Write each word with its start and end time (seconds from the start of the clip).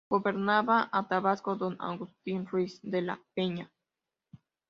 Gobernaba 0.13 0.77
a 0.97 1.07
Tabasco 1.07 1.51
don 1.55 1.73
Agustín 1.79 2.47
Ruiz 2.47 2.79
de 2.81 3.03
la 3.03 3.21
Peña. 3.35 3.71